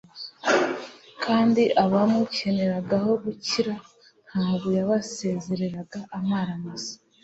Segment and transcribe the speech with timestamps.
[1.23, 3.73] kandi abamukeneragaho gukira
[4.29, 6.95] ntabwo yabasezereraga amara masa.